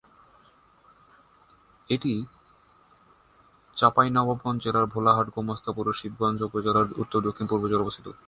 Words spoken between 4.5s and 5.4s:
জেলার ভোলাহাট,